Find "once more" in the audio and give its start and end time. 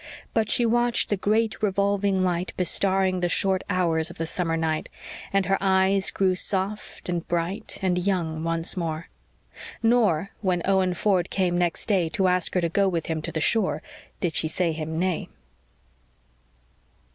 8.43-9.09